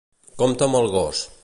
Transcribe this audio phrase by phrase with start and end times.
[0.43, 1.25] Compte amb el gos.